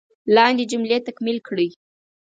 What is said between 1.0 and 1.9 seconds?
تکمیل کړئ.